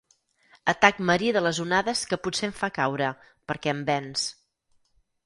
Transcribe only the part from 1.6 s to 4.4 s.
onades que potser em fa caure, perquè em venç.